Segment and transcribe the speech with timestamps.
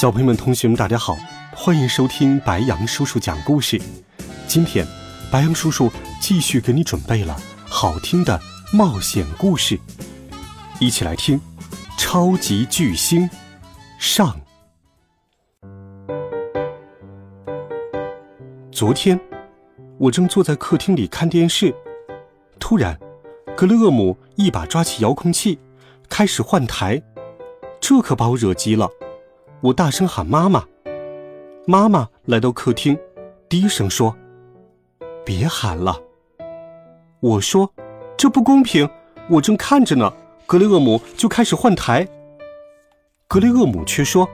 [0.00, 1.18] 小朋友们、同学们，大家好，
[1.56, 3.82] 欢迎收听白羊叔叔讲故事。
[4.46, 4.86] 今天，
[5.28, 7.36] 白羊叔叔继续给你准备了
[7.68, 8.40] 好听的
[8.72, 9.76] 冒险故事，
[10.78, 11.36] 一起来听
[11.98, 13.28] 《超级巨星》
[13.98, 14.40] 上。
[18.70, 19.18] 昨天，
[19.98, 21.74] 我正坐在客厅里看电视，
[22.60, 22.96] 突然，
[23.56, 25.58] 格雷厄姆一把抓起遥控器，
[26.08, 27.02] 开始换台，
[27.80, 28.88] 这可把我惹急了。
[29.60, 30.64] 我大声喊妈妈，
[31.66, 32.96] 妈妈来到客厅，
[33.48, 34.16] 低声说
[35.26, 36.00] ：“别喊了。”
[37.18, 37.72] 我说
[38.16, 38.88] ：“这不公平，
[39.28, 40.12] 我正看着呢。”
[40.46, 42.06] 格雷厄姆就开始换台。
[43.26, 44.28] 格雷厄姆却说：“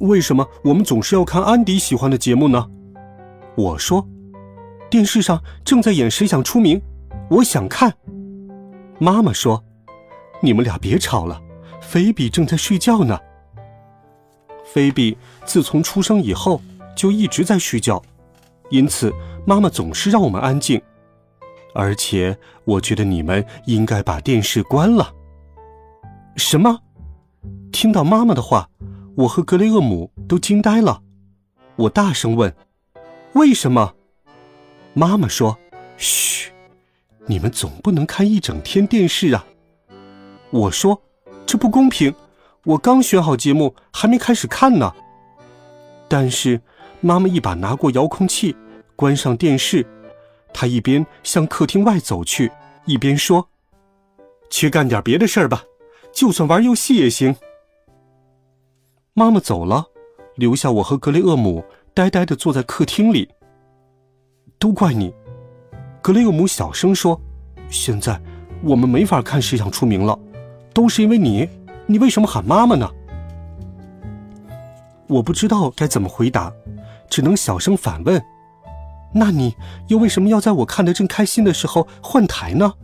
[0.00, 2.68] 为什么我们总是要看安迪喜欢的节目呢？”
[3.56, 4.06] 我说
[4.90, 6.78] ：“电视上正在演《谁想出名》，
[7.30, 7.94] 我想看。”
[9.00, 9.64] 妈妈说
[10.42, 11.40] ：“你们俩别吵了，
[11.80, 13.18] 菲比正在睡觉呢。”
[14.72, 16.60] 菲比自从出生以后
[16.96, 18.02] 就一直在睡觉，
[18.70, 19.12] 因此
[19.46, 20.80] 妈妈总是让我们安静。
[21.74, 25.14] 而且我觉得你们应该把电视关了。
[26.36, 26.80] 什么？
[27.72, 28.68] 听到妈妈的话，
[29.16, 31.02] 我和格雷厄姆都惊呆了。
[31.76, 32.54] 我大声问
[33.34, 33.94] ：“为什么？”
[34.94, 35.56] 妈妈说
[35.96, 36.50] ：“嘘，
[37.26, 39.46] 你们总不能看一整天电视啊。”
[40.50, 41.00] 我说
[41.46, 42.12] ：“这不公平。”
[42.64, 44.92] 我刚选好节目，还没开始看呢。
[46.08, 46.60] 但是，
[47.00, 48.54] 妈妈一把拿过遥控器，
[48.94, 49.86] 关上电视，
[50.52, 52.52] 她一边向客厅外走去，
[52.84, 53.48] 一边说
[54.50, 55.64] ：“去干点别的事儿吧，
[56.12, 57.34] 就算玩游戏也行。”
[59.14, 59.86] 妈妈走了，
[60.34, 63.30] 留下我和格雷厄姆呆呆的坐在客厅里。
[64.58, 65.14] 都怪你，
[66.02, 67.18] 格雷厄姆小声说
[67.70, 68.20] ：“现在
[68.62, 70.18] 我们没法看《谁想出名》了，
[70.74, 71.48] 都是因为你。”
[71.90, 72.88] 你为什么喊妈妈呢？
[75.08, 76.52] 我不知道该怎么回答，
[77.08, 78.24] 只能小声反问
[79.12, 79.56] ：“那你
[79.88, 82.74] 又为什么要在我看得正开心的时候换台呢？”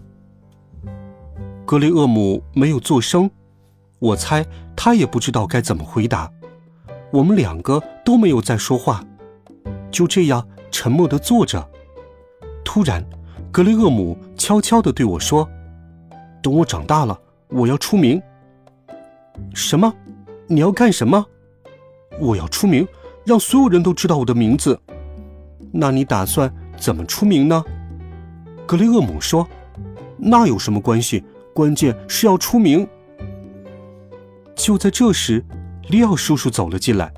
[1.65, 3.31] 格雷厄姆没有作声，
[4.01, 4.45] 我猜
[4.75, 6.29] 他也不知道该怎么回答。
[7.13, 9.05] 我们两个都没有再说话，
[9.93, 11.65] 就这样沉默的坐着。
[12.65, 13.05] 突然，
[13.53, 15.49] 格雷厄姆悄悄的对我说
[16.43, 17.17] ：“等我长大了，
[17.51, 18.21] 我要出名。”
[19.55, 19.93] 什么？
[20.47, 21.27] 你要干什么？
[22.21, 22.87] 我要出名，
[23.25, 24.79] 让所有人都知道我的名字。
[25.73, 27.65] 那你打算怎么出名呢？
[28.67, 29.47] 格雷厄姆说
[30.17, 31.25] ：“那有什么关系？
[31.53, 32.87] 关键是要出名。”
[34.57, 35.45] 就在这时，
[35.89, 37.13] 利奥叔叔走了进来。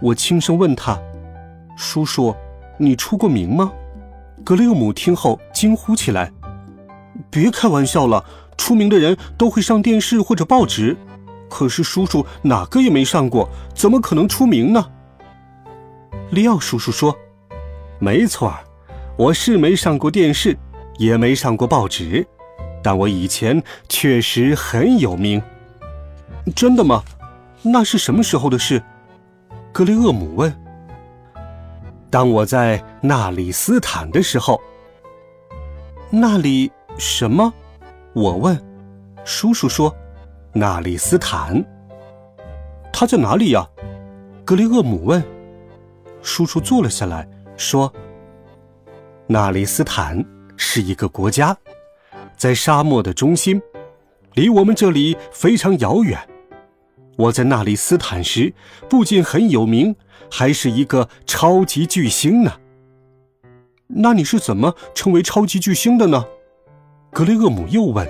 [0.00, 0.98] 我轻声问他
[1.76, 2.34] ：“叔叔，
[2.78, 3.72] 你出过名吗？”
[4.42, 6.32] 格雷厄姆听后惊呼起来
[7.30, 8.24] ：“别开玩笑了！
[8.56, 10.96] 出名的人都会上电视或者报纸。”
[11.52, 14.90] 可是叔叔哪个也没上过，怎么可能出名呢？
[16.30, 17.14] 利奥叔叔说
[18.00, 18.54] ：“没错，
[19.18, 20.56] 我是没上过电视，
[20.96, 22.26] 也没上过报纸，
[22.82, 25.42] 但我以前确实很有名。”
[26.56, 27.02] 真的吗？
[27.60, 28.82] 那是什么时候的事？
[29.72, 30.50] 格雷厄姆问。
[32.08, 34.58] 当我在纳里斯坦的时候。
[36.08, 37.52] 那里什么？
[38.14, 38.58] 我问。
[39.22, 39.94] 叔叔说。
[40.54, 41.64] 纳里斯坦，
[42.92, 43.66] 他在哪里呀？
[44.44, 45.24] 格雷厄姆问。
[46.20, 47.26] 叔叔坐了下来，
[47.56, 47.90] 说
[49.26, 50.22] ：“纳里斯坦
[50.58, 51.56] 是一个国家，
[52.36, 53.62] 在沙漠的中心，
[54.34, 56.20] 离我们这里非常遥远。
[57.16, 58.52] 我在纳里斯坦时，
[58.90, 59.96] 不仅很有名，
[60.30, 62.52] 还是一个超级巨星呢。
[63.86, 66.26] 那你是怎么成为超级巨星的呢？”
[67.10, 68.06] 格雷厄姆又问。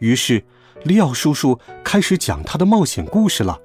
[0.00, 0.42] 于是。
[0.84, 3.58] 利奥叔叔开始讲他的冒险故事了。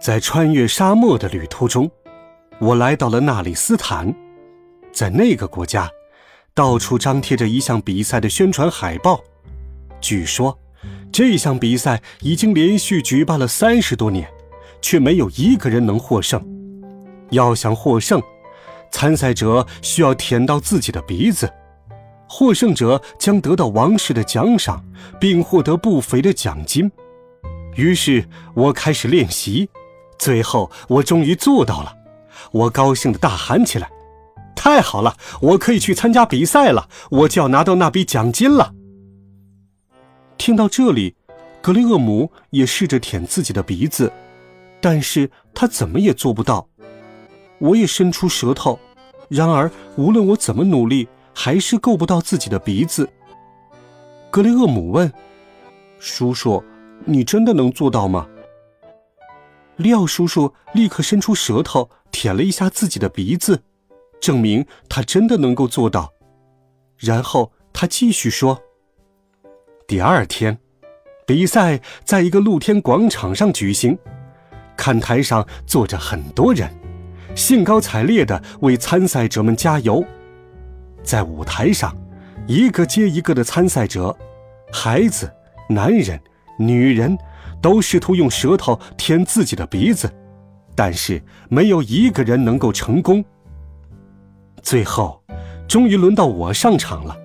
[0.00, 1.90] 在穿越沙漠的旅途中，
[2.58, 4.14] 我来到了纳里斯坦。
[4.92, 5.90] 在那个国家，
[6.54, 9.20] 到处张贴着一项比赛的宣传海报。
[10.00, 10.58] 据说，
[11.12, 14.28] 这项比赛已经连续举办了三十多年，
[14.80, 16.42] 却没有一个人能获胜。
[17.30, 18.22] 要想获胜，
[18.90, 21.52] 参赛者需要舔到自己的鼻子。
[22.28, 24.84] 获胜者将得到王室的奖赏，
[25.18, 26.90] 并获得不菲的奖金。
[27.74, 29.68] 于是我开始练习，
[30.18, 31.94] 最后我终于做到了，
[32.52, 33.88] 我高兴的大喊起来
[34.54, 38.74] ：“太好了，我可以去参加比赛了，我就要拿到那笔奖金了。”
[40.36, 41.16] 听到这里，
[41.62, 44.12] 格雷厄姆也试着舔自己的鼻子，
[44.80, 46.68] 但是他怎么也做不到。
[47.58, 48.78] 我也伸出舌头，
[49.28, 51.08] 然而无论我怎么努力，
[51.40, 53.08] 还是够不到自己的鼻子。
[54.28, 55.12] 格雷厄姆问
[56.00, 56.60] ：“叔叔，
[57.04, 58.26] 你真的能做到吗？”
[59.78, 63.62] 利奥叔叔立刻伸出舌头舔了一下自己的鼻子，
[64.18, 66.12] 证明他真的能够做到。
[66.96, 68.60] 然后他继续说
[69.86, 70.58] ：“第二天，
[71.24, 73.96] 比赛在一个露天广场上举行，
[74.76, 76.68] 看台上坐着很多人。”
[77.36, 80.04] 兴高采烈地为参赛者们加油，
[81.08, 81.96] 在舞台上，
[82.46, 84.14] 一个接一个的参赛者，
[84.70, 85.32] 孩子、
[85.66, 86.20] 男人、
[86.58, 87.16] 女人，
[87.62, 90.12] 都试图用舌头舔自己的鼻子，
[90.74, 93.24] 但是没有一个人能够成功。
[94.62, 95.22] 最后，
[95.66, 97.16] 终于轮到我上场了，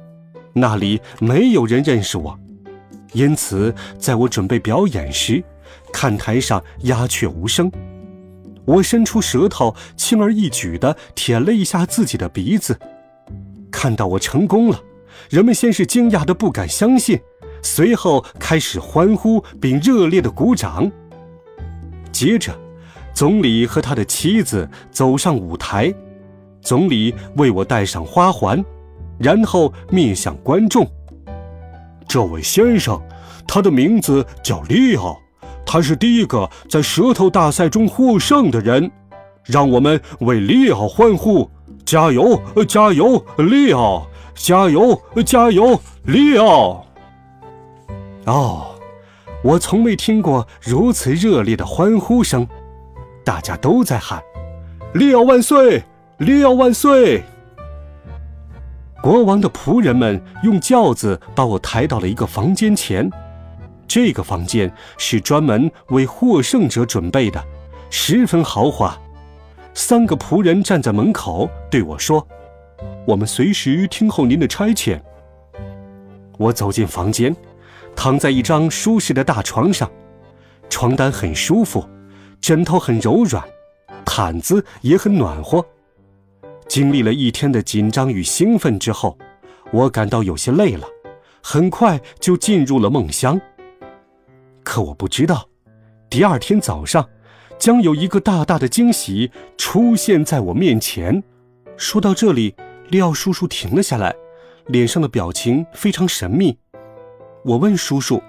[0.53, 2.39] 那里没有人认识我，
[3.11, 5.43] 因此在我准备表演时，
[5.91, 7.69] 看台上鸦雀无声。
[8.63, 12.79] 我伸出舌头，轻而易举地舔了一下自己的鼻子。
[13.73, 14.79] 看到我成功了，
[15.31, 17.19] 人们先是惊讶的不敢相信，
[17.63, 20.89] 随后开始欢呼并热烈的鼓掌。
[22.11, 22.53] 接着，
[23.13, 25.93] 总理和他的妻子走上舞台，
[26.61, 28.63] 总理为我戴上花环，
[29.17, 30.87] 然后面向观众
[32.07, 33.01] ：“这位先生，
[33.47, 35.19] 他的名字叫利奥。”
[35.65, 38.91] 他是第一个在舌头大赛中获胜的人，
[39.43, 41.49] 让我们为利奥欢呼！
[41.85, 44.07] 加油，加油，利奥！
[44.35, 46.85] 加油，加油，利奥！
[48.25, 48.75] 哦，
[49.43, 52.47] 我从未听过如此热烈的欢呼声，
[53.25, 54.23] 大家都在喊
[54.95, 55.83] ：“利奥万岁！
[56.17, 57.23] 利奥万岁！”
[59.03, 63.09] 国王的仆人们用轿子把我抬到了一个房间前。
[63.85, 67.43] 这个房间是专门为获胜者准备的，
[67.89, 68.97] 十分豪华。
[69.73, 72.25] 三个仆人站在门口对我说
[73.07, 75.01] ：“我们随时听候您的差遣。”
[76.37, 77.35] 我走进房间，
[77.95, 79.89] 躺在一张舒适的大床上，
[80.69, 81.83] 床单很舒服，
[82.39, 83.43] 枕头很柔软，
[84.05, 85.65] 毯子也很暖和。
[86.67, 89.17] 经历了一天的紧张与兴奋之后，
[89.71, 90.87] 我感到有些累了，
[91.41, 93.39] 很快就进入了梦乡。
[94.63, 95.47] 可我不知道，
[96.09, 97.07] 第二天早上，
[97.63, 101.23] 将有一个大大的惊喜出现在我面前。
[101.77, 102.53] 说到这里，
[102.89, 104.13] 廖叔叔停了下来，
[104.67, 106.57] 脸上的表情非常神秘。
[107.45, 108.21] 我问叔叔：“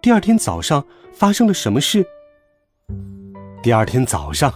[0.00, 0.82] 第二天早上
[1.12, 2.02] 发生了什么事？”
[3.62, 4.54] 第二天早上，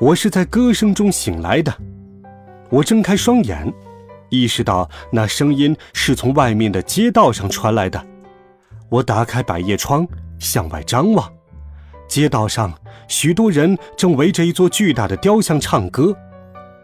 [0.00, 1.72] 我是在歌声中醒来的。
[2.68, 3.72] 我睁开双眼，
[4.28, 8.04] 意识到那声音是从外面的街道上传来的。
[8.88, 10.04] 我打开百叶窗，
[10.40, 11.32] 向外张望，
[12.08, 12.72] 街道上
[13.06, 16.16] 许多人正围着一座巨大的雕像唱歌，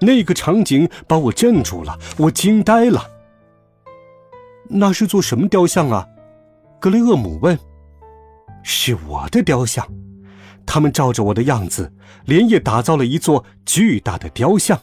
[0.01, 3.11] 那个场景把我镇住了，我惊呆了。
[4.69, 6.07] 那是座什么雕像啊？
[6.79, 7.59] 格雷厄姆问。
[8.63, 9.87] 是我的雕像，
[10.65, 11.93] 他们照着我的样子，
[12.25, 14.81] 连夜打造了一座巨大的雕像。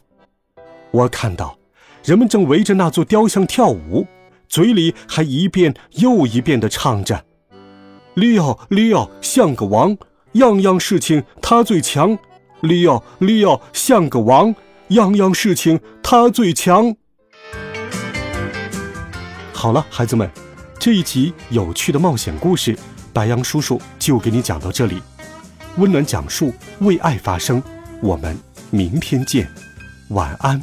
[0.92, 1.58] 我看到，
[2.04, 4.06] 人们正围着那座雕像跳舞。
[4.48, 7.24] 嘴里还一遍又一遍地唱着
[8.16, 9.98] ：“利奥，利奥像个王，
[10.34, 12.18] 样样事情他最强。
[12.62, 14.54] 利奥，利奥像个王，
[14.90, 16.96] 样样事情他最强。”
[19.52, 20.30] 好了，孩子们，
[20.80, 22.78] 这一集有趣的冒险故事，
[23.14, 25.02] 白羊叔叔就给你讲到这里。
[25.78, 27.62] 温暖讲述，为爱发声。
[28.02, 28.38] 我们
[28.72, 29.48] 明天见，
[30.10, 30.62] 晚安，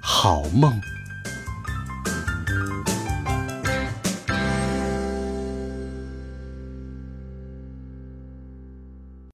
[0.00, 0.91] 好梦。